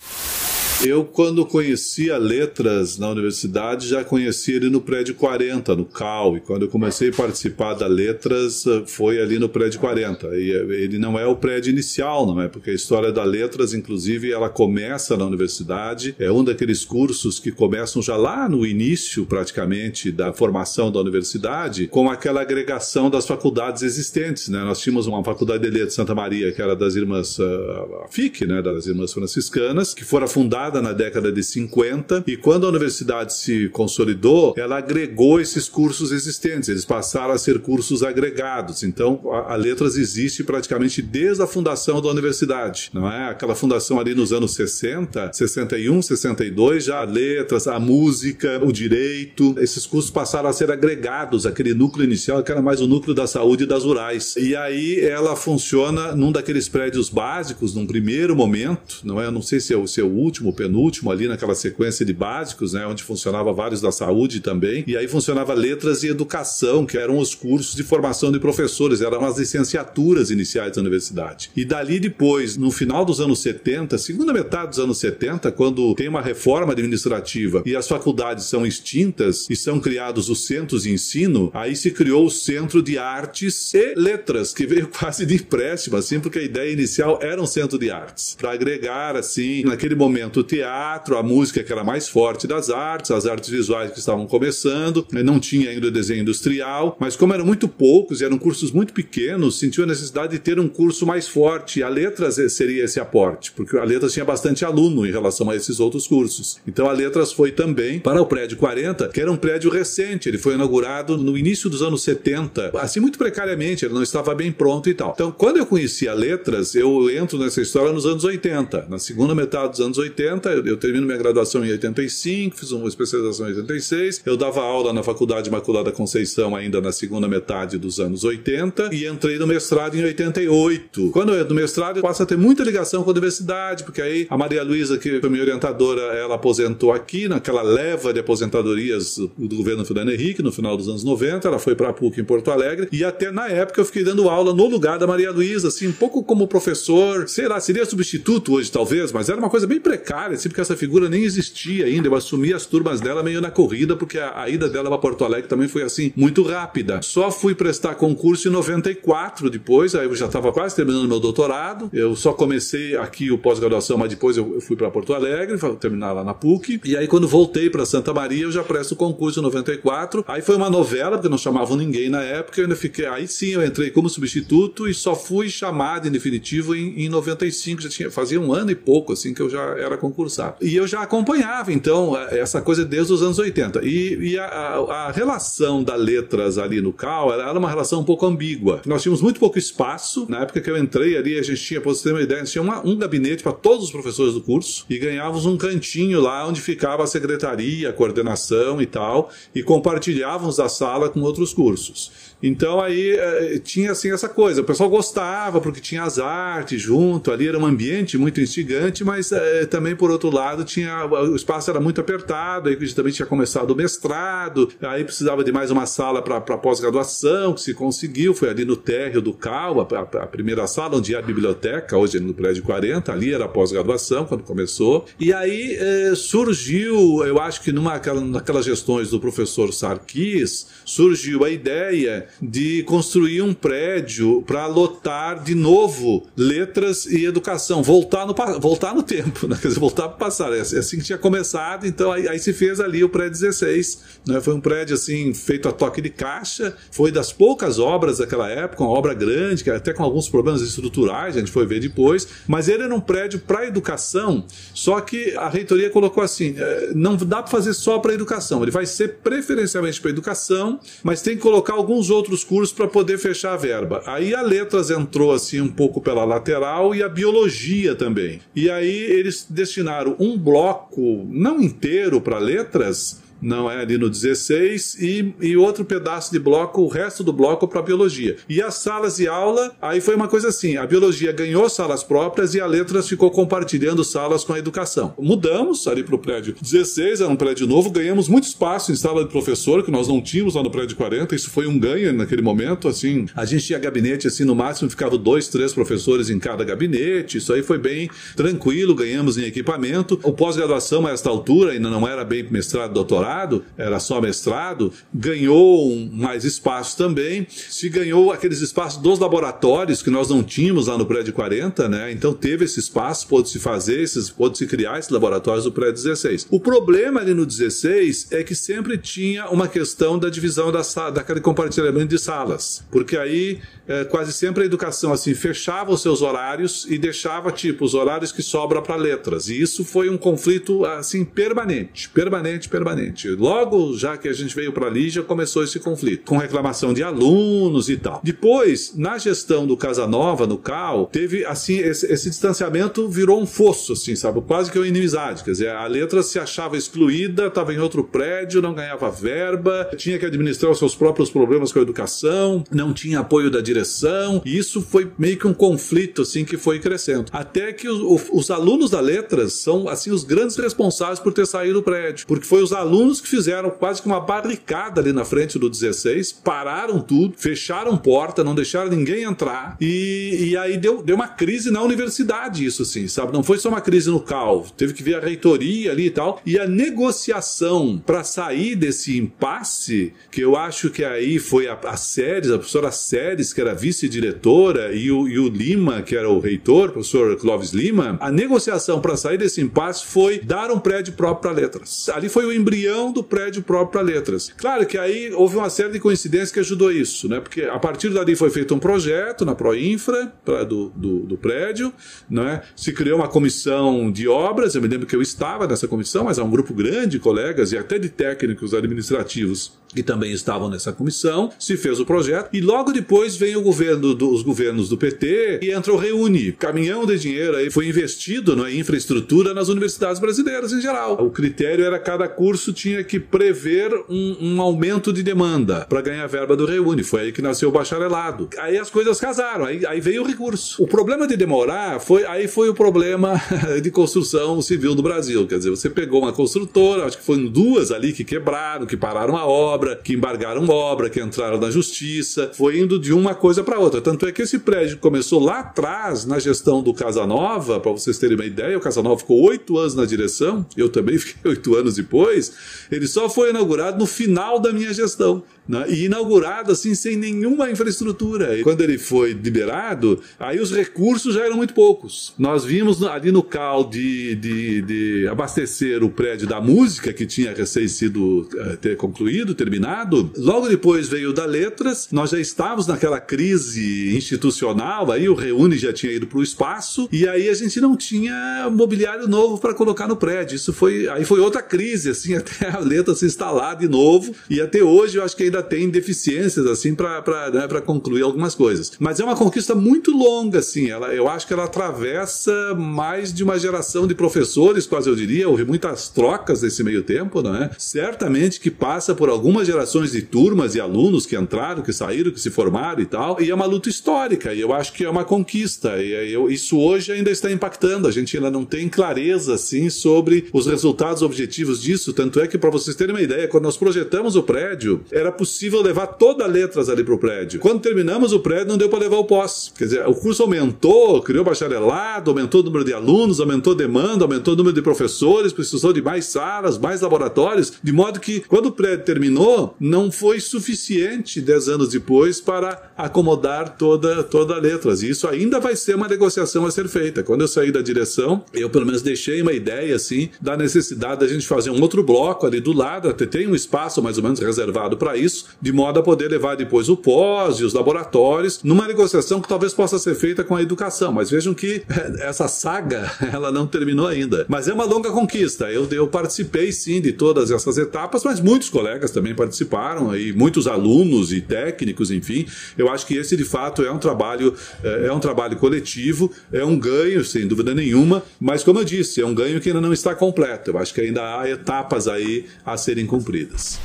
Eu, 0.85 1.03
quando 1.03 1.43
conhecia 1.43 2.17
letras 2.17 2.99
na 2.99 3.09
universidade, 3.09 3.87
já 3.87 4.03
conhecia 4.03 4.57
ele 4.57 4.69
no 4.69 4.79
prédio 4.79 5.15
40, 5.15 5.75
no 5.75 5.85
CAL. 5.85 6.37
E 6.37 6.39
quando 6.39 6.63
eu 6.63 6.67
comecei 6.67 7.09
a 7.09 7.13
participar 7.13 7.73
da 7.73 7.87
letras, 7.87 8.63
foi 8.85 9.19
ali 9.19 9.39
no 9.39 9.49
prédio 9.49 9.79
40. 9.79 10.27
E 10.35 10.51
ele 10.51 10.99
não 10.99 11.17
é 11.17 11.25
o 11.25 11.35
prédio 11.35 11.71
inicial, 11.71 12.27
não 12.27 12.39
é? 12.39 12.47
Porque 12.47 12.69
a 12.69 12.73
história 12.73 13.11
da 13.11 13.23
letras, 13.23 13.73
inclusive, 13.73 14.31
ela 14.31 14.49
começa 14.49 15.17
na 15.17 15.25
universidade. 15.25 16.15
É 16.19 16.31
um 16.31 16.43
daqueles 16.43 16.85
cursos 16.85 17.39
que 17.39 17.51
começam 17.51 17.99
já 17.99 18.15
lá 18.15 18.47
no 18.47 18.63
início, 18.63 19.25
praticamente, 19.25 20.11
da 20.11 20.31
formação 20.31 20.91
da 20.91 20.99
universidade, 20.99 21.87
com 21.87 22.07
aquela 22.07 22.41
agregação 22.41 23.09
das 23.09 23.25
faculdades 23.25 23.81
existentes, 23.81 24.47
né? 24.47 24.59
Nós 24.63 24.79
tínhamos 24.79 25.07
uma 25.07 25.23
faculdade 25.23 25.63
de 25.63 25.71
letras 25.71 25.95
Santa 25.95 26.13
Maria, 26.13 26.51
que 26.51 26.61
era 26.61 26.75
das 26.75 26.95
irmãs, 26.95 27.39
uh, 27.39 28.03
a 28.05 28.07
FIC, 28.09 28.45
né? 28.45 28.61
Das 28.61 28.85
irmãs 28.85 29.11
franciscanas, 29.11 29.95
que 29.95 30.05
fora 30.05 30.27
fundada 30.27 30.66
na 30.75 30.93
década 30.93 31.31
de 31.31 31.43
50 31.43 32.23
e 32.27 32.35
quando 32.35 32.65
a 32.65 32.69
universidade 32.69 33.33
se 33.33 33.69
consolidou, 33.69 34.53
ela 34.57 34.77
agregou 34.77 35.39
esses 35.39 35.67
cursos 35.69 36.11
existentes, 36.11 36.69
eles 36.69 36.85
passaram 36.85 37.33
a 37.33 37.37
ser 37.37 37.59
cursos 37.59 38.03
agregados. 38.03 38.83
Então, 38.83 39.21
a, 39.31 39.53
a 39.53 39.55
Letras 39.55 39.97
existe 39.97 40.43
praticamente 40.43 41.01
desde 41.01 41.41
a 41.41 41.47
fundação 41.47 42.01
da 42.01 42.09
universidade, 42.09 42.89
não 42.93 43.11
é? 43.11 43.29
Aquela 43.29 43.55
fundação 43.55 43.99
ali 43.99 44.13
nos 44.13 44.33
anos 44.33 44.53
60, 44.53 45.31
61, 45.33 46.01
62, 46.01 46.85
já 46.85 47.01
a 47.01 47.03
Letras, 47.03 47.67
a 47.67 47.79
música, 47.79 48.59
o 48.63 48.71
direito, 48.71 49.55
esses 49.59 49.85
cursos 49.85 50.11
passaram 50.11 50.49
a 50.49 50.53
ser 50.53 50.71
agregados, 50.71 51.45
aquele 51.45 51.73
núcleo 51.73 52.05
inicial 52.05 52.43
que 52.43 52.51
era 52.51 52.61
mais 52.61 52.81
o 52.81 52.87
núcleo 52.87 53.13
da 53.13 53.27
saúde 53.27 53.63
e 53.63 53.67
das 53.67 53.83
rurais. 53.83 54.35
E 54.35 54.55
aí 54.55 54.99
ela 54.99 55.35
funciona 55.35 56.15
num 56.15 56.31
daqueles 56.31 56.67
prédios 56.67 57.09
básicos, 57.09 57.73
num 57.75 57.85
primeiro 57.85 58.35
momento, 58.35 59.01
não 59.03 59.21
é? 59.21 59.25
Eu 59.25 59.31
não 59.31 59.41
sei 59.41 59.59
se 59.59 59.73
é 59.73 59.77
o 59.77 59.87
seu 59.87 60.07
último 60.07 60.53
penúltimo 60.57 61.11
ali 61.11 61.27
naquela 61.27 61.55
sequência 61.55 62.05
de 62.05 62.11
básicos, 62.11 62.73
né, 62.73 62.85
onde 62.85 63.03
funcionava 63.03 63.53
vários 63.53 63.79
da 63.79 63.91
saúde 63.91 64.41
também, 64.41 64.83
e 64.87 64.97
aí 64.97 65.07
funcionava 65.07 65.53
letras 65.53 66.03
e 66.03 66.07
educação, 66.07 66.85
que 66.85 66.97
eram 66.97 67.19
os 67.19 67.35
cursos 67.35 67.75
de 67.75 67.83
formação 67.83 68.31
de 68.31 68.39
professores, 68.39 69.01
eram 69.01 69.23
as 69.23 69.37
licenciaturas 69.37 70.31
iniciais 70.31 70.73
da 70.73 70.81
universidade. 70.81 71.51
E 71.55 71.63
dali 71.63 71.99
depois, 71.99 72.57
no 72.57 72.71
final 72.71 73.05
dos 73.05 73.21
anos 73.21 73.39
70, 73.39 73.97
segunda 73.97 74.33
metade 74.33 74.69
dos 74.69 74.79
anos 74.79 74.97
70, 74.97 75.51
quando 75.51 75.93
tem 75.93 76.07
uma 76.07 76.21
reforma 76.21 76.73
administrativa 76.73 77.61
e 77.65 77.75
as 77.75 77.87
faculdades 77.87 78.45
são 78.45 78.65
extintas 78.65 79.47
e 79.49 79.55
são 79.55 79.79
criados 79.79 80.29
os 80.29 80.45
centros 80.45 80.83
de 80.83 80.91
ensino, 80.91 81.51
aí 81.53 81.75
se 81.75 81.91
criou 81.91 82.25
o 82.25 82.31
Centro 82.31 82.81
de 82.81 82.97
Artes 82.97 83.73
e 83.73 83.93
Letras, 83.95 84.53
que 84.53 84.65
veio 84.65 84.87
quase 84.97 85.25
de 85.25 85.35
empréstimo, 85.35 85.97
assim, 85.97 86.19
porque 86.19 86.39
a 86.39 86.43
ideia 86.43 86.71
inicial 86.71 87.19
era 87.21 87.41
um 87.41 87.45
centro 87.45 87.77
de 87.77 87.91
artes, 87.91 88.35
para 88.35 88.51
agregar, 88.51 89.15
assim, 89.15 89.63
naquele 89.63 89.95
momento, 89.95 90.43
teatro, 90.47 91.17
a 91.17 91.23
música 91.23 91.63
que 91.63 91.71
era 91.71 91.83
mais 91.83 92.09
forte 92.09 92.47
das 92.47 92.69
artes, 92.69 93.11
as 93.11 93.25
artes 93.25 93.49
visuais 93.49 93.91
que 93.91 93.99
estavam 93.99 94.25
começando, 94.25 95.05
né, 95.11 95.21
não 95.21 95.39
tinha 95.39 95.69
ainda 95.69 95.87
o 95.87 95.91
desenho 95.91 96.21
industrial, 96.21 96.97
mas 96.99 97.15
como 97.15 97.33
eram 97.33 97.45
muito 97.45 97.67
poucos 97.67 98.21
e 98.21 98.25
eram 98.25 98.37
cursos 98.37 98.71
muito 98.71 98.93
pequenos, 98.93 99.59
sentiu 99.59 99.83
a 99.83 99.87
necessidade 99.87 100.31
de 100.31 100.39
ter 100.39 100.59
um 100.59 100.67
curso 100.67 101.05
mais 101.05 101.27
forte. 101.27 101.83
A 101.83 101.89
Letras 101.89 102.35
seria 102.51 102.85
esse 102.85 102.99
aporte, 102.99 103.51
porque 103.51 103.77
a 103.77 103.83
Letras 103.83 104.13
tinha 104.13 104.25
bastante 104.25 104.65
aluno 104.65 105.05
em 105.05 105.11
relação 105.11 105.49
a 105.49 105.55
esses 105.55 105.79
outros 105.79 106.07
cursos. 106.07 106.59
Então 106.67 106.89
a 106.89 106.93
Letras 106.93 107.31
foi 107.31 107.51
também 107.51 107.99
para 107.99 108.21
o 108.21 108.25
prédio 108.25 108.57
40, 108.57 109.09
que 109.09 109.21
era 109.21 109.31
um 109.31 109.37
prédio 109.37 109.69
recente, 109.69 110.29
ele 110.29 110.37
foi 110.37 110.55
inaugurado 110.55 111.17
no 111.17 111.37
início 111.37 111.69
dos 111.69 111.81
anos 111.81 112.01
70, 112.03 112.71
assim 112.79 112.99
muito 112.99 113.17
precariamente, 113.17 113.85
ele 113.85 113.93
não 113.93 114.03
estava 114.03 114.33
bem 114.33 114.51
pronto 114.51 114.89
e 114.89 114.93
tal. 114.93 115.11
Então, 115.13 115.31
quando 115.31 115.57
eu 115.57 115.65
conheci 115.65 116.07
a 116.07 116.13
Letras, 116.13 116.75
eu 116.75 117.09
entro 117.09 117.37
nessa 117.37 117.61
história 117.61 117.91
nos 117.91 118.05
anos 118.05 118.23
80, 118.23 118.87
na 118.89 118.99
segunda 118.99 119.35
metade 119.35 119.71
dos 119.71 119.81
anos 119.81 119.97
80, 119.97 120.36
80, 120.37 120.69
eu 120.69 120.77
termino 120.77 121.05
minha 121.05 121.17
graduação 121.17 121.65
em 121.65 121.71
85, 121.71 122.57
fiz 122.57 122.71
uma 122.71 122.87
especialização 122.87 123.47
em 123.47 123.55
86, 123.55 124.21
eu 124.25 124.37
dava 124.37 124.61
aula 124.61 124.93
na 124.93 125.03
Faculdade 125.03 125.49
Imaculada 125.49 125.91
Conceição 125.91 126.55
ainda 126.55 126.79
na 126.79 126.91
segunda 126.91 127.27
metade 127.27 127.77
dos 127.77 127.99
anos 127.99 128.23
80 128.23 128.89
e 128.93 129.07
entrei 129.07 129.37
no 129.37 129.47
mestrado 129.47 129.95
em 129.95 130.03
88. 130.03 131.11
Quando 131.11 131.33
eu 131.33 131.39
entro 131.39 131.53
no 131.53 131.59
mestrado, 131.59 131.97
eu 131.97 132.03
passo 132.03 132.23
a 132.23 132.25
ter 132.25 132.37
muita 132.37 132.63
ligação 132.63 133.03
com 133.03 133.09
a 133.09 133.11
universidade, 133.11 133.83
porque 133.83 134.01
aí 134.01 134.27
a 134.29 134.37
Maria 134.37 134.63
Luísa, 134.63 134.97
que 134.97 135.19
foi 135.19 135.29
minha 135.29 135.41
orientadora, 135.41 136.01
ela 136.01 136.35
aposentou 136.35 136.91
aqui, 136.91 137.27
naquela 137.27 137.61
leva 137.61 138.13
de 138.13 138.19
aposentadorias 138.19 139.17
do 139.17 139.55
governo 139.55 139.85
Fernando 139.85 140.11
Henrique, 140.11 140.43
no 140.43 140.51
final 140.51 140.77
dos 140.77 140.87
anos 140.87 141.03
90, 141.03 141.47
ela 141.47 141.59
foi 141.59 141.75
para 141.75 141.89
a 141.89 141.93
PUC 141.93 142.21
em 142.21 142.23
Porto 142.23 142.51
Alegre, 142.51 142.87
e 142.91 143.03
até 143.03 143.31
na 143.31 143.47
época 143.47 143.81
eu 143.81 143.85
fiquei 143.85 144.03
dando 144.03 144.29
aula 144.29 144.53
no 144.53 144.67
lugar 144.67 144.99
da 144.99 145.07
Maria 145.07 145.31
Luísa, 145.31 145.69
assim, 145.69 145.87
um 145.87 145.93
pouco 145.93 146.23
como 146.23 146.47
professor, 146.47 147.27
sei 147.27 147.47
lá, 147.47 147.59
seria 147.59 147.85
substituto 147.85 148.53
hoje 148.53 148.71
talvez, 148.71 149.11
mas 149.11 149.29
era 149.29 149.37
uma 149.37 149.49
coisa 149.49 149.65
bem 149.65 149.79
precária 149.79 150.16
assim, 150.25 150.49
porque 150.49 150.61
essa 150.61 150.75
figura 150.75 151.09
nem 151.09 151.23
existia 151.23 151.85
ainda. 151.85 152.07
Eu 152.07 152.15
assumi 152.15 152.53
as 152.53 152.65
turmas 152.65 152.99
dela 152.99 153.23
meio 153.23 153.41
na 153.41 153.51
corrida, 153.51 153.95
porque 153.95 154.17
a, 154.19 154.41
a 154.41 154.49
ida 154.49 154.69
dela 154.69 154.89
para 154.89 154.97
Porto 154.97 155.23
Alegre 155.23 155.47
também 155.47 155.67
foi 155.67 155.83
assim, 155.83 156.11
muito 156.15 156.43
rápida. 156.43 157.01
Só 157.01 157.31
fui 157.31 157.53
prestar 157.55 157.95
concurso 157.95 158.47
em 158.47 158.51
94 158.51 159.49
depois, 159.49 159.95
aí 159.95 160.05
eu 160.05 160.15
já 160.15 160.25
estava 160.25 160.51
quase 160.51 160.75
terminando 160.75 161.07
meu 161.07 161.19
doutorado. 161.19 161.89
Eu 161.93 162.15
só 162.15 162.33
comecei 162.33 162.95
aqui 162.97 163.31
o 163.31 163.37
pós-graduação, 163.37 163.97
mas 163.97 164.09
depois 164.09 164.37
eu, 164.37 164.55
eu 164.55 164.61
fui 164.61 164.75
para 164.75 164.89
Porto 164.89 165.13
Alegre, 165.13 165.57
terminar 165.79 166.11
lá 166.13 166.23
na 166.23 166.33
PUC. 166.33 166.81
E 166.83 166.95
aí, 166.97 167.07
quando 167.07 167.27
voltei 167.27 167.69
para 167.69 167.85
Santa 167.85 168.13
Maria, 168.13 168.43
eu 168.43 168.51
já 168.51 168.63
presto 168.63 168.93
o 168.93 168.95
concurso 168.95 169.39
em 169.39 169.43
94. 169.43 170.23
Aí 170.27 170.41
foi 170.41 170.55
uma 170.55 170.69
novela, 170.69 171.17
porque 171.17 171.29
não 171.29 171.37
chamavam 171.37 171.77
ninguém 171.77 172.09
na 172.09 172.23
época. 172.23 172.59
Eu 172.59 172.65
ainda 172.65 172.75
fiquei. 172.75 173.05
Aí 173.05 173.27
sim, 173.27 173.49
eu 173.49 173.65
entrei 173.65 173.91
como 173.91 174.09
substituto 174.09 174.87
e 174.87 174.93
só 174.93 175.15
fui 175.15 175.49
chamado 175.49 176.07
em 176.07 176.11
definitivo 176.11 176.75
em, 176.75 177.05
em 177.05 177.09
95. 177.09 177.81
Já 177.81 177.89
tinha, 177.89 178.11
fazia 178.11 178.39
um 178.39 178.53
ano 178.53 178.71
e 178.71 178.75
pouco 178.75 179.13
assim 179.13 179.33
que 179.33 179.41
eu 179.41 179.49
já 179.49 179.61
era 179.77 179.97
concursar. 180.09 180.55
E 180.61 180.75
eu 180.75 180.87
já 180.87 181.01
acompanhava, 181.01 181.71
então, 181.71 182.17
essa 182.31 182.61
coisa 182.61 182.85
desde 182.85 183.13
os 183.13 183.21
anos 183.21 183.39
80. 183.39 183.81
E, 183.83 184.31
e 184.31 184.39
a, 184.39 184.45
a, 184.45 185.11
relação 185.11 185.83
da 185.83 185.95
letras 185.95 186.57
ali 186.57 186.81
no 186.81 186.93
CAL 186.93 187.33
era 187.33 187.57
uma 187.57 187.69
relação 187.69 188.01
um 188.01 188.03
pouco 188.03 188.25
ambígua. 188.25 188.81
Nós 188.85 189.01
tínhamos 189.01 189.21
muito 189.21 189.39
pouco 189.39 189.57
espaço. 189.57 190.25
Na 190.29 190.41
época 190.41 190.61
que 190.61 190.69
eu 190.69 190.77
entrei 190.77 191.17
ali, 191.17 191.37
a 191.37 191.43
gente 191.43 191.61
tinha, 191.61 191.81
para 191.81 191.91
você 191.91 192.03
ter 192.03 192.11
uma 192.11 192.21
ideia, 192.21 192.41
a 192.41 192.43
gente 192.43 192.53
tinha 192.53 192.61
uma, 192.61 192.85
um 192.85 192.95
gabinete 192.95 193.43
para 193.43 193.51
todos 193.51 193.85
os 193.85 193.91
professores 193.91 194.33
do 194.33 194.41
curso 194.41 194.85
e 194.89 194.97
ganhávamos 194.97 195.45
um 195.45 195.57
cantinho 195.57 196.21
lá 196.21 196.47
onde 196.47 196.61
ficava 196.61 197.03
a 197.03 197.07
secretaria, 197.07 197.89
a 197.89 197.93
coordenação 197.93 198.81
e 198.81 198.85
tal, 198.85 199.29
e 199.53 199.61
compartilhávamos 199.63 200.59
a 200.59 200.69
sala 200.69 201.09
com 201.09 201.21
outros 201.21 201.53
cursos. 201.53 202.11
Então 202.41 202.79
aí 202.79 203.11
eh, 203.11 203.59
tinha 203.63 203.91
assim 203.91 204.11
essa 204.11 204.29
coisa, 204.29 204.61
o 204.61 204.63
pessoal 204.63 204.89
gostava 204.89 205.59
porque 205.59 205.81
tinha 205.81 206.03
as 206.03 206.19
artes 206.19 206.79
junto, 206.79 207.31
ali 207.31 207.47
era 207.47 207.57
um 207.57 207.65
ambiente 207.65 208.15
muito 208.15 208.39
instigante, 208.39 209.03
mas 209.03 209.31
eh, 209.31 209.65
também 209.65 209.95
por 209.97 210.11
outro 210.11 210.29
lado, 210.33 210.63
tinha 210.63 211.05
o 211.05 211.35
espaço 211.35 211.69
era 211.69 211.79
muito 211.79 211.99
apertado, 211.99 212.69
aí 212.69 212.93
também 212.93 213.11
tinha 213.11 213.25
começado 213.25 213.71
o 213.71 213.75
mestrado, 213.75 214.69
aí 214.81 215.03
precisava 215.03 215.43
de 215.43 215.51
mais 215.51 215.71
uma 215.71 215.85
sala 215.85 216.21
para 216.21 216.57
pós-graduação, 216.57 217.53
que 217.53 217.61
se 217.61 217.73
conseguiu, 217.73 218.33
foi 218.33 218.49
ali 218.49 218.65
no 218.65 218.75
térreo 218.75 219.21
do 219.21 219.33
CAL, 219.33 219.81
a, 219.81 219.99
a, 220.23 220.27
primeira 220.27 220.65
sala, 220.67 220.97
onde 220.97 221.15
é 221.15 221.17
a 221.17 221.21
biblioteca, 221.21 221.97
hoje 221.97 222.19
no 222.19 222.33
prédio 222.33 222.63
40, 222.63 223.11
ali 223.11 223.33
era 223.33 223.45
a 223.45 223.47
pós-graduação, 223.47 224.25
quando 224.25 224.43
começou. 224.43 225.05
E 225.19 225.33
aí 225.33 225.75
eh, 225.79 226.13
surgiu, 226.15 227.23
eu 227.25 227.39
acho 227.39 227.61
que 227.61 227.71
numa, 227.71 227.99
naquelas 228.25 228.65
gestões 228.65 229.09
do 229.09 229.19
professor 229.19 229.73
Sarkis, 229.73 230.67
surgiu 230.85 231.43
a 231.43 231.49
ideia 231.49 232.27
de 232.41 232.83
construir 232.83 233.41
um 233.41 233.53
prédio 233.53 234.43
para 234.45 234.65
lotar 234.67 235.43
de 235.43 235.55
novo 235.55 236.27
letras 236.35 237.05
e 237.05 237.25
educação, 237.25 237.81
voltar 237.81 238.25
no, 238.25 238.33
voltar 238.59 238.93
no 238.93 239.03
tempo, 239.03 239.47
né? 239.47 239.57
quer 239.61 239.67
dizer, 239.69 239.79
voltar 239.87 240.09
para 240.09 240.15
o 240.15 240.19
passado. 240.19 240.53
É 240.55 240.59
assim 240.59 240.97
que 240.97 241.03
tinha 241.03 241.17
começado, 241.17 241.87
então 241.87 242.11
aí, 242.11 242.27
aí 242.27 242.39
se 242.39 242.51
fez 242.51 242.79
ali 242.79 243.03
o 243.03 243.09
prédio 243.09 243.39
16. 243.39 243.99
Né? 244.27 244.41
Foi 244.41 244.53
um 244.53 244.59
prédio 244.59 244.95
assim, 244.95 245.33
feito 245.33 245.67
a 245.69 245.71
toque 245.71 246.01
de 246.01 246.09
caixa, 246.09 246.75
foi 246.91 247.11
das 247.11 247.31
poucas 247.31 247.79
obras 247.79 248.17
daquela 248.17 248.49
época, 248.49 248.83
uma 248.83 248.91
obra 248.91 249.13
grande, 249.13 249.69
até 249.69 249.93
com 249.93 250.03
alguns 250.03 250.27
problemas 250.27 250.61
estruturais, 250.61 251.35
a 251.35 251.39
gente 251.39 251.51
foi 251.51 251.65
ver 251.65 251.79
depois, 251.79 252.27
mas 252.47 252.67
ele 252.67 252.83
era 252.83 252.93
um 252.93 252.99
prédio 252.99 253.39
para 253.39 253.65
educação, 253.65 254.45
só 254.73 254.99
que 254.99 255.33
a 255.35 255.47
reitoria 255.47 255.89
colocou 255.89 256.23
assim: 256.23 256.55
é, 256.57 256.91
não 256.93 257.15
dá 257.15 257.41
para 257.41 257.51
fazer 257.51 257.73
só 257.73 257.99
para 257.99 258.13
educação, 258.13 258.61
ele 258.63 258.71
vai 258.71 258.85
ser 258.85 259.15
preferencialmente 259.23 260.01
para 260.01 260.09
educação, 260.09 260.79
mas 261.03 261.21
tem 261.21 261.35
que 261.35 261.41
colocar 261.41 261.73
alguns 261.73 262.09
outros 262.09 262.43
cursos 262.43 262.75
para 262.75 262.87
poder 262.87 263.17
fechar 263.17 263.53
a 263.53 263.57
verba. 263.57 264.01
Aí 264.05 264.35
a 264.35 264.41
letras 264.41 264.89
entrou 264.89 265.31
assim 265.31 265.61
um 265.61 265.69
pouco 265.69 266.01
pela 266.01 266.25
lateral 266.25 266.93
e 266.93 267.01
a 267.01 267.09
biologia 267.09 267.95
também. 267.95 268.41
E 268.55 268.69
aí 268.69 268.97
eles 268.97 269.45
destinaram 269.77 270.15
um 270.19 270.37
bloco, 270.37 271.25
não 271.29 271.61
inteiro 271.61 272.19
para 272.19 272.39
letras, 272.39 273.21
não 273.41 273.69
é 273.69 273.81
ali 273.81 273.97
no 273.97 274.09
16, 274.09 274.97
e, 274.99 275.33
e 275.41 275.57
outro 275.57 275.85
pedaço 275.85 276.31
de 276.31 276.39
bloco, 276.39 276.81
o 276.81 276.87
resto 276.87 277.23
do 277.23 277.33
bloco 277.33 277.67
para 277.67 277.81
biologia. 277.81 278.37
E 278.49 278.61
as 278.61 278.75
salas 278.75 279.17
de 279.17 279.27
aula, 279.27 279.75
aí 279.81 280.01
foi 280.01 280.15
uma 280.15 280.27
coisa 280.27 280.49
assim: 280.49 280.77
a 280.77 280.85
biologia 280.85 281.31
ganhou 281.31 281.69
salas 281.69 282.03
próprias 282.03 282.53
e 282.55 282.61
a 282.61 282.65
letras 282.65 283.07
ficou 283.07 283.31
compartilhando 283.31 284.03
salas 284.03 284.43
com 284.43 284.53
a 284.53 284.59
educação. 284.59 285.13
Mudamos 285.19 285.87
ali 285.87 286.03
para 286.03 286.15
o 286.15 286.19
prédio 286.19 286.55
16, 286.61 287.21
era 287.21 287.29
um 287.29 287.35
prédio 287.35 287.67
novo, 287.67 287.89
ganhamos 287.89 288.27
muito 288.27 288.45
espaço 288.45 288.91
em 288.91 288.95
sala 288.95 289.23
de 289.23 289.29
professor, 289.29 289.83
que 289.83 289.91
nós 289.91 290.07
não 290.07 290.21
tínhamos 290.21 290.55
lá 290.55 290.63
no 290.63 290.71
prédio 290.71 290.95
40, 290.95 291.35
isso 291.35 291.49
foi 291.49 291.67
um 291.67 291.77
ganho 291.77 292.13
naquele 292.13 292.41
momento, 292.41 292.87
assim, 292.87 293.25
a 293.35 293.45
gente 293.45 293.65
tinha 293.65 293.79
gabinete 293.79 294.27
assim, 294.27 294.43
no 294.43 294.55
máximo 294.55 294.89
ficavam 294.89 295.17
dois, 295.17 295.47
três 295.47 295.73
professores 295.73 296.29
em 296.29 296.39
cada 296.39 296.63
gabinete, 296.63 297.37
isso 297.37 297.53
aí 297.53 297.61
foi 297.61 297.77
bem 297.77 298.09
tranquilo, 298.35 298.95
ganhamos 298.95 299.37
em 299.37 299.43
equipamento. 299.43 300.19
O 300.23 300.33
pós-graduação 300.33 301.05
a 301.05 301.11
esta 301.11 301.29
altura 301.29 301.73
ainda 301.73 301.89
não 301.89 302.07
era 302.07 302.23
bem 302.23 302.45
mestrado, 302.49 302.93
doutorado, 302.93 303.26
doutorado, 303.27 303.65
era 303.77 303.99
só 303.99 304.21
mestrado, 304.21 304.91
ganhou 305.13 305.95
mais 306.11 306.45
espaço 306.45 306.97
também. 306.97 307.45
Se 307.49 307.89
ganhou 307.89 308.31
aqueles 308.31 308.61
espaços 308.61 309.01
dos 309.01 309.19
laboratórios 309.19 310.01
que 310.01 310.09
nós 310.09 310.29
não 310.29 310.41
tínhamos 310.41 310.87
lá 310.87 310.97
no 310.97 311.05
prédio 311.05 311.33
40, 311.33 311.89
né? 311.89 312.11
Então 312.11 312.33
teve 312.33 312.65
esse 312.65 312.79
espaço, 312.79 313.27
pôde-se 313.27 313.59
fazer, 313.59 314.01
esses, 314.01 314.29
pôde-se 314.29 314.65
criar 314.65 314.97
esses 314.97 315.11
laboratórios 315.11 315.65
do 315.65 315.71
prédio 315.71 315.95
16. 316.03 316.47
O 316.49 316.59
problema 316.59 317.19
ali 317.19 317.33
no 317.33 317.45
16 317.45 318.31
é 318.31 318.43
que 318.43 318.55
sempre 318.55 318.97
tinha 318.97 319.49
uma 319.49 319.67
questão 319.67 320.17
da 320.17 320.29
divisão 320.29 320.71
da, 320.71 320.81
daquele 321.09 321.41
compartilhamento 321.41 322.07
de 322.07 322.19
salas, 322.19 322.83
porque 322.91 323.17
aí 323.17 323.59
é, 323.87 324.03
quase 324.03 324.33
sempre 324.33 324.63
a 324.63 324.65
educação 324.65 325.13
assim 325.13 325.33
fechava 325.33 325.91
os 325.91 326.01
seus 326.01 326.21
horários 326.21 326.85
e 326.89 326.97
deixava 326.97 327.51
tipo 327.51 327.85
os 327.85 327.93
horários 327.93 328.31
que 328.31 328.41
sobra 328.41 328.81
para 328.81 328.95
letras. 328.95 329.49
E 329.49 329.59
isso 329.59 329.83
foi 329.85 330.09
um 330.09 330.17
conflito 330.17 330.85
assim 330.85 331.23
permanente, 331.23 332.09
permanente, 332.09 332.69
permanente. 332.69 333.16
Logo 333.25 333.97
já 333.97 334.17
que 334.17 334.27
a 334.27 334.33
gente 334.33 334.55
veio 334.55 334.71
para 334.71 334.87
ali 334.87 335.09
já 335.09 335.23
começou 335.23 335.63
esse 335.63 335.79
conflito, 335.79 336.25
com 336.25 336.37
reclamação 336.37 336.93
de 336.93 337.03
alunos 337.03 337.89
e 337.89 337.97
tal. 337.97 338.21
Depois, 338.23 338.93
na 338.95 339.17
gestão 339.17 339.65
do 339.65 339.77
Casanova 339.77 340.45
no 340.45 340.57
CAL, 340.57 341.07
teve 341.11 341.45
assim 341.45 341.77
esse, 341.77 342.11
esse 342.11 342.29
distanciamento 342.29 343.07
virou 343.07 343.41
um 343.41 343.47
fosso 343.47 343.93
assim, 343.93 344.15
sabe, 344.15 344.41
quase 344.41 344.71
que 344.71 344.77
uma 344.77 344.87
inimizade. 344.87 345.43
Quer 345.43 345.51
dizer, 345.51 345.69
a 345.69 345.87
letra 345.87 346.21
se 346.21 346.37
achava 346.37 346.77
excluída, 346.77 347.47
estava 347.47 347.73
em 347.73 347.79
outro 347.79 348.03
prédio, 348.03 348.61
não 348.61 348.73
ganhava 348.73 349.09
verba, 349.09 349.89
tinha 349.95 350.19
que 350.19 350.25
administrar 350.25 350.71
os 350.71 350.79
seus 350.79 350.95
próprios 350.95 351.29
problemas 351.29 351.71
com 351.71 351.79
a 351.79 351.81
educação, 351.81 352.63
não 352.71 352.93
tinha 352.93 353.19
apoio 353.19 353.49
da 353.49 353.61
direção 353.61 353.77
direção, 353.77 354.41
e 354.45 354.57
isso 354.57 354.81
foi 354.81 355.11
meio 355.17 355.37
que 355.37 355.47
um 355.47 355.53
conflito 355.53 356.21
assim 356.23 356.43
que 356.43 356.57
foi 356.57 356.79
crescendo. 356.79 357.25
Até 357.31 357.71
que 357.71 357.87
os, 357.87 358.27
os 358.31 358.51
alunos 358.51 358.91
da 358.91 358.99
letras 358.99 359.53
são 359.53 359.87
assim 359.87 360.11
os 360.11 360.23
grandes 360.23 360.55
responsáveis 360.57 361.19
por 361.19 361.33
ter 361.33 361.45
saído 361.45 361.75
do 361.75 361.83
prédio, 361.83 362.25
porque 362.27 362.45
foi 362.45 362.63
os 362.63 362.73
alunos 362.73 363.06
que 363.21 363.27
fizeram 363.27 363.69
quase 363.69 364.01
que 364.01 364.07
uma 364.07 364.19
barricada 364.19 364.99
ali 364.99 365.13
na 365.13 365.23
frente 365.23 365.59
do 365.59 365.69
16, 365.69 366.31
pararam 366.31 366.99
tudo, 366.99 367.35
fecharam 367.37 367.95
porta, 367.95 368.43
não 368.43 368.55
deixaram 368.55 368.89
ninguém 368.89 369.23
entrar, 369.23 369.77
e, 369.79 370.49
e 370.49 370.57
aí 370.57 370.77
deu, 370.77 371.03
deu 371.03 371.15
uma 371.15 371.27
crise 371.27 371.69
na 371.69 371.81
universidade 371.81 372.65
isso 372.65 372.81
assim, 372.81 373.07
sabe? 373.07 373.33
Não 373.33 373.43
foi 373.43 373.59
só 373.59 373.69
uma 373.69 373.81
crise 373.81 374.09
no 374.09 374.19
CAL, 374.19 374.65
teve 374.75 374.93
que 374.93 375.03
vir 375.03 375.15
a 375.15 375.19
reitoria 375.19 375.91
ali 375.91 376.07
e 376.07 376.11
tal, 376.11 376.41
e 376.45 376.57
a 376.57 376.67
negociação 376.67 378.01
para 378.03 378.23
sair 378.23 378.75
desse 378.75 379.17
impasse, 379.17 380.13
que 380.31 380.41
eu 380.41 380.55
acho 380.55 380.89
que 380.89 381.03
aí 381.03 381.37
foi 381.37 381.67
a, 381.67 381.77
a 381.85 381.95
Séries, 381.95 382.49
a 382.49 382.57
professora 382.57 382.91
Séries, 382.91 383.53
que 383.53 383.61
era 383.61 383.67
era 383.67 383.75
vice-diretora, 383.75 384.95
e 384.95 385.11
o, 385.11 385.27
e 385.27 385.37
o 385.37 385.49
Lima, 385.49 386.01
que 386.01 386.15
era 386.15 386.29
o 386.29 386.39
reitor, 386.39 386.89
o 386.89 386.93
professor 386.93 387.35
Clóvis 387.35 387.71
Lima, 387.71 388.17
a 388.21 388.31
negociação 388.31 389.01
para 389.01 389.17
sair 389.17 389.37
desse 389.37 389.61
impasse 389.61 390.05
foi 390.05 390.39
dar 390.39 390.71
um 390.71 390.79
prédio 390.79 391.13
próprio 391.13 391.37
para 391.37 391.61
letras. 391.61 392.09
Ali 392.09 392.29
foi 392.29 392.45
o 392.45 392.53
embrião 392.53 392.96
do 393.11 393.23
prédio 393.23 393.61
próprio 393.61 393.87
para 393.87 394.01
letras. 394.01 394.51
Claro 394.57 394.85
que 394.85 394.97
aí 394.97 395.31
houve 395.33 395.57
uma 395.57 395.69
série 395.69 395.93
de 395.93 395.99
coincidências 395.99 396.51
que 396.51 396.59
ajudou 396.59 396.91
isso, 396.91 397.29
né? 397.29 397.39
Porque 397.39 397.63
a 397.63 397.79
partir 397.79 398.09
dali 398.09 398.35
foi 398.35 398.49
feito 398.49 398.73
um 398.75 398.79
projeto 398.79 399.45
na 399.45 399.55
Proinfra 399.55 400.33
pra, 400.43 400.63
do, 400.63 400.89
do, 400.95 401.19
do 401.19 401.37
prédio, 401.37 401.93
né? 402.29 402.61
Se 402.75 402.91
criou 402.91 403.19
uma 403.19 403.27
comissão 403.27 404.11
de 404.11 404.27
obras, 404.27 404.75
eu 404.75 404.81
me 404.81 404.87
lembro 404.87 405.07
que 405.07 405.15
eu 405.15 405.21
estava 405.21 405.67
nessa 405.67 405.87
comissão, 405.87 406.25
mas 406.25 406.39
há 406.39 406.43
um 406.43 406.49
grupo 406.49 406.73
grande 406.73 407.17
de 407.17 407.19
colegas 407.19 407.71
e 407.71 407.77
até 407.77 407.97
de 407.97 408.09
técnicos 408.09 408.73
administrativos 408.73 409.77
que 409.93 410.03
também 410.03 410.31
estavam 410.31 410.69
nessa 410.69 410.91
comissão, 410.91 411.51
se 411.57 411.77
fez 411.77 411.99
o 411.99 412.05
projeto 412.05 412.49
e 412.53 412.61
logo 412.61 412.91
depois 412.91 413.35
vem 413.35 413.55
o 413.55 413.61
governo 413.61 414.13
do, 414.13 414.31
os 414.31 414.43
governos 414.43 414.89
do 414.89 414.97
PT 414.97 415.59
e 415.61 415.71
entrou 415.71 415.97
Reúne. 415.97 416.51
Caminhão 416.51 417.05
de 417.05 417.17
dinheiro 417.17 417.55
aí 417.55 417.69
foi 417.69 417.87
investido 417.87 418.55
na 418.55 418.71
infraestrutura 418.71 419.53
nas 419.53 419.69
universidades 419.69 420.19
brasileiras 420.19 420.71
em 420.73 420.81
geral. 420.81 421.13
O 421.25 421.31
critério 421.31 421.85
era 421.85 421.97
cada 421.97 422.27
curso 422.27 422.73
tinha 422.73 422.86
que 423.03 423.19
prever 423.19 423.91
um, 424.09 424.37
um 424.39 424.61
aumento 424.61 425.11
de 425.11 425.23
demanda 425.23 425.85
para 425.89 426.01
ganhar 426.01 426.27
verba 426.27 426.55
do 426.55 426.65
Reúne. 426.65 427.03
Foi 427.03 427.21
aí 427.21 427.31
que 427.31 427.41
nasceu 427.41 427.69
o 427.69 427.71
bacharelado. 427.71 428.49
Aí 428.59 428.77
as 428.77 428.89
coisas 428.89 429.19
casaram, 429.19 429.65
aí, 429.65 429.85
aí 429.85 429.99
veio 429.99 430.23
o 430.23 430.25
recurso. 430.25 430.81
O 430.83 430.87
problema 430.87 431.27
de 431.27 431.35
demorar 431.35 431.99
foi 431.99 432.25
aí 432.25 432.47
foi 432.47 432.69
o 432.69 432.73
problema 432.73 433.41
de 433.81 433.91
construção 433.91 434.61
civil 434.61 434.95
do 434.95 435.01
Brasil. 435.01 435.47
Quer 435.47 435.57
dizer, 435.57 435.69
você 435.69 435.89
pegou 435.89 436.21
uma 436.21 436.33
construtora, 436.33 437.05
acho 437.05 437.17
que 437.17 437.23
foram 437.23 437.47
duas 437.47 437.91
ali 437.91 438.13
que 438.13 438.23
quebraram, 438.23 438.85
que 438.85 438.97
pararam 438.97 439.35
a 439.35 439.45
obra, 439.45 439.95
que 439.95 440.13
embargaram 440.13 440.67
obra, 440.69 441.09
que 441.09 441.21
entraram 441.21 441.59
na 441.59 441.71
justiça. 441.71 442.51
Foi 442.53 442.79
indo 442.79 442.99
de 442.99 443.13
uma 443.13 443.33
coisa 443.33 443.63
para 443.63 443.79
outra. 443.79 444.01
Tanto 444.01 444.27
é 444.27 444.31
que 444.31 444.41
esse 444.41 444.59
prédio 444.59 444.97
começou 444.97 445.39
lá 445.39 445.59
atrás, 445.59 446.25
na 446.25 446.39
gestão 446.39 446.81
do 446.81 446.93
Casanova, 446.93 447.79
para 447.79 447.91
vocês 447.91 448.17
terem 448.17 448.35
uma 448.35 448.45
ideia, 448.45 448.77
o 448.77 448.81
Casanova 448.81 449.17
ficou 449.17 449.41
oito 449.43 449.77
anos 449.77 449.95
na 449.95 450.05
direção, 450.05 450.65
eu 450.75 450.89
também 450.89 451.17
fiquei 451.19 451.51
oito 451.51 451.75
anos 451.75 451.95
depois. 451.95 452.53
Ele 452.91 453.07
só 453.07 453.29
foi 453.29 453.49
inaugurado 453.49 453.97
no 453.97 454.05
final 454.05 454.59
da 454.59 454.71
minha 454.71 454.93
gestão 454.93 455.43
né? 455.67 455.85
e 455.89 456.05
inaugurado 456.05 456.71
assim 456.71 456.95
sem 456.95 457.15
nenhuma 457.15 457.69
infraestrutura. 457.69 458.57
E 458.57 458.63
quando 458.63 458.81
ele 458.81 458.97
foi 458.97 459.33
liberado, 459.33 460.21
aí 460.39 460.59
os 460.59 460.71
recursos 460.71 461.35
já 461.35 461.45
eram 461.45 461.57
muito 461.57 461.73
poucos. 461.73 462.33
Nós 462.37 462.63
vimos 462.63 463.03
ali 463.03 463.31
no 463.31 463.43
CAL 463.43 463.89
de, 463.89 464.35
de, 464.35 464.81
de 464.81 465.27
abastecer 465.27 466.03
o 466.03 466.09
prédio 466.09 466.47
da 466.47 466.61
música, 466.61 467.13
que 467.13 467.25
tinha 467.25 467.53
recém 467.53 467.87
sido 467.87 468.47
uh, 468.53 468.77
ter 468.77 468.95
concluído, 468.97 469.53
terminado. 469.53 470.31
Logo 470.37 470.67
depois 470.67 471.07
veio 471.07 471.33
da 471.33 471.45
Letras, 471.45 472.09
nós 472.11 472.31
já 472.31 472.39
estávamos 472.39 472.87
naquela 472.87 473.19
crise 473.19 474.15
institucional, 474.15 475.11
aí 475.11 475.29
o 475.29 475.33
Reúne 475.33 475.77
já 475.77 475.93
tinha 475.93 476.11
ido 476.11 476.27
para 476.27 476.39
o 476.39 476.43
espaço, 476.43 477.07
e 477.11 477.27
aí 477.27 477.49
a 477.49 477.53
gente 477.53 477.79
não 477.79 477.95
tinha 477.95 478.69
mobiliário 478.71 479.27
novo 479.27 479.57
para 479.57 479.73
colocar 479.73 480.07
no 480.07 480.15
prédio. 480.15 480.55
Isso 480.55 480.73
foi, 480.73 481.07
aí 481.09 481.25
foi 481.25 481.39
outra 481.39 481.61
crise, 481.61 482.09
assim, 482.09 482.35
até 482.37 482.69
a 482.69 482.79
Letras 482.79 483.19
se 483.19 483.25
instalar 483.25 483.75
de 483.75 483.87
novo, 483.87 484.33
e 484.49 484.61
até 484.61 484.83
hoje 484.83 485.17
eu 485.17 485.23
acho 485.23 485.35
que 485.35 485.43
ainda 485.43 485.56
ainda 485.57 485.63
tem 485.63 485.89
deficiências 485.89 486.65
assim 486.65 486.93
para 486.93 487.49
né, 487.51 487.67
concluir 487.81 488.21
algumas 488.21 488.55
coisas. 488.55 488.91
Mas 488.99 489.19
é 489.19 489.23
uma 489.23 489.35
conquista 489.35 489.73
muito 489.75 490.11
longa, 490.11 490.59
assim. 490.59 490.89
Ela, 490.89 491.13
eu 491.13 491.27
acho 491.27 491.47
que 491.47 491.53
ela 491.53 491.65
atravessa 491.65 492.75
mais 492.75 493.33
de 493.33 493.43
uma 493.43 493.59
geração 493.59 494.07
de 494.07 494.15
professores, 494.15 494.85
quase 494.85 495.09
eu 495.09 495.15
diria. 495.15 495.49
Houve 495.49 495.65
muitas 495.65 496.09
trocas 496.09 496.61
nesse 496.61 496.83
meio 496.83 497.03
tempo, 497.03 497.41
não 497.41 497.55
é? 497.55 497.71
Certamente 497.77 498.59
que 498.59 498.69
passa 498.69 499.15
por 499.15 499.29
algumas 499.29 499.67
gerações 499.67 500.11
de 500.11 500.21
turmas 500.21 500.75
e 500.75 500.79
alunos 500.79 501.25
que 501.25 501.35
entraram, 501.35 501.81
que 501.81 501.93
saíram, 501.93 502.31
que 502.31 502.39
se 502.39 502.49
formaram 502.49 503.01
e 503.01 503.05
tal. 503.05 503.41
E 503.41 503.49
é 503.49 503.55
uma 503.55 503.65
luta 503.65 503.89
histórica. 503.89 504.53
E 504.53 504.61
eu 504.61 504.73
acho 504.73 504.93
que 504.93 505.03
é 505.03 505.09
uma 505.09 505.25
conquista. 505.25 505.97
E 506.01 506.31
eu, 506.31 506.49
isso 506.49 506.77
hoje 506.79 507.11
ainda 507.11 507.31
está 507.31 507.51
impactando. 507.51 508.07
A 508.07 508.11
gente 508.11 508.35
ainda 508.37 508.51
não 508.51 508.65
tem 508.65 508.87
clareza 508.87 509.55
assim 509.55 509.89
sobre 509.89 510.47
os 510.53 510.67
resultados 510.67 511.21
objetivos 511.21 511.81
disso. 511.81 512.13
Tanto 512.13 512.39
é 512.39 512.47
que, 512.47 512.57
para 512.57 512.69
vocês 512.69 512.95
terem 512.95 513.15
uma 513.15 513.21
ideia, 513.21 513.47
quando 513.47 513.63
nós 513.63 513.77
projetamos 513.77 514.35
o 514.35 514.43
prédio, 514.43 515.03
era 515.11 515.31
possível 515.31 515.46
levar 515.81 516.07
toda 516.07 516.45
letras 516.45 516.89
ali 516.89 517.03
para 517.03 517.13
o 517.13 517.17
prédio. 517.17 517.59
Quando 517.59 517.81
terminamos 517.81 518.33
o 518.33 518.39
prédio, 518.39 518.67
não 518.67 518.77
deu 518.77 518.89
para 518.89 518.99
levar 518.99 519.17
o 519.17 519.25
pós. 519.25 519.71
Quer 519.77 519.85
dizer, 519.85 520.07
o 520.07 520.13
curso 520.13 520.43
aumentou, 520.43 521.21
criou 521.21 521.43
bacharelado, 521.43 522.31
aumentou 522.31 522.61
o 522.61 522.63
número 522.63 522.83
de 522.83 522.93
alunos, 522.93 523.39
aumentou 523.39 523.73
a 523.73 523.75
demanda, 523.75 524.23
aumentou 524.23 524.53
o 524.53 524.57
número 524.57 524.75
de 524.75 524.81
professores, 524.81 525.53
precisou 525.53 525.93
de 525.93 526.01
mais 526.01 526.25
salas, 526.25 526.77
mais 526.77 527.01
laboratórios, 527.01 527.73
de 527.81 527.91
modo 527.91 528.19
que, 528.19 528.41
quando 528.41 528.67
o 528.67 528.71
prédio 528.71 529.05
terminou, 529.05 529.75
não 529.79 530.11
foi 530.11 530.39
suficiente, 530.39 531.41
dez 531.41 531.67
anos 531.67 531.89
depois, 531.89 532.41
para 532.41 532.91
acomodar 532.97 533.77
toda, 533.77 534.23
toda 534.23 534.55
a 534.55 534.59
letras. 534.59 535.01
E 535.01 535.09
isso 535.09 535.27
ainda 535.27 535.59
vai 535.59 535.75
ser 535.75 535.95
uma 535.95 536.07
negociação 536.07 536.65
a 536.65 536.71
ser 536.71 536.87
feita. 536.87 537.23
Quando 537.23 537.41
eu 537.41 537.47
saí 537.47 537.71
da 537.71 537.81
direção, 537.81 538.43
eu 538.53 538.69
pelo 538.69 538.85
menos 538.85 539.01
deixei 539.01 539.41
uma 539.41 539.53
ideia, 539.53 539.95
assim, 539.95 540.29
da 540.41 540.57
necessidade 540.57 541.21
da 541.21 541.27
gente 541.27 541.47
fazer 541.47 541.69
um 541.69 541.81
outro 541.81 542.03
bloco 542.03 542.45
ali 542.45 542.59
do 542.59 542.73
lado, 542.73 543.09
até 543.09 543.25
tem 543.25 543.47
um 543.47 543.55
espaço 543.55 544.01
mais 544.01 544.17
ou 544.17 544.23
menos 544.23 544.39
reservado 544.39 544.97
para 544.97 545.17
isso, 545.17 545.36
de 545.61 545.71
modo 545.71 545.99
a 545.99 546.03
poder 546.03 546.29
levar 546.29 546.55
depois 546.55 546.89
o 546.89 546.97
pós 546.97 547.59
e 547.59 547.63
os 547.63 547.73
laboratórios, 547.73 548.61
numa 548.63 548.87
negociação 548.87 549.41
que 549.41 549.47
talvez 549.47 549.73
possa 549.73 549.99
ser 549.99 550.15
feita 550.15 550.43
com 550.43 550.55
a 550.55 550.61
educação. 550.61 551.11
Mas 551.11 551.29
vejam 551.29 551.53
que 551.53 551.83
essa 552.19 552.47
saga, 552.47 553.11
ela 553.33 553.51
não 553.51 553.67
terminou 553.67 554.07
ainda. 554.07 554.45
Mas 554.47 554.67
é 554.67 554.73
uma 554.73 554.85
longa 554.85 555.11
conquista. 555.11 555.65
Eu, 555.71 555.87
eu 555.91 556.07
participei 556.07 556.71
sim 556.71 557.01
de 557.01 557.11
todas 557.11 557.51
essas 557.51 557.77
etapas, 557.77 558.23
mas 558.23 558.39
muitos 558.39 558.69
colegas 558.69 559.11
também 559.11 559.35
participaram, 559.35 560.15
e 560.15 560.33
muitos 560.33 560.67
alunos 560.67 561.31
e 561.31 561.41
técnicos, 561.41 562.11
enfim. 562.11 562.45
Eu 562.77 562.89
acho 562.89 563.05
que 563.05 563.15
esse 563.15 563.35
de 563.35 563.45
fato 563.45 563.83
é 563.83 563.91
um 563.91 563.99
trabalho, 563.99 564.53
é, 564.83 565.07
é 565.07 565.13
um 565.13 565.19
trabalho 565.19 565.57
coletivo, 565.57 566.31
é 566.51 566.63
um 566.63 566.77
ganho, 566.77 567.23
sem 567.23 567.47
dúvida 567.47 567.73
nenhuma, 567.73 568.23
mas 568.39 568.63
como 568.63 568.79
eu 568.79 568.85
disse, 568.85 569.21
é 569.21 569.25
um 569.25 569.33
ganho 569.33 569.59
que 569.59 569.69
ainda 569.69 569.81
não 569.81 569.93
está 569.93 570.15
completo. 570.15 570.71
Eu 570.71 570.77
acho 570.77 570.93
que 570.93 571.01
ainda 571.01 571.39
há 571.39 571.49
etapas 571.49 572.07
aí 572.07 572.45
a 572.65 572.77
serem 572.77 573.05
cumpridas. 573.05 573.79